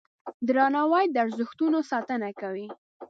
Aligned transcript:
درناوی 0.47 1.05
د 1.09 1.15
ارزښتونو 1.25 1.79
ساتنه 1.91 2.29
کوي. 2.41 2.67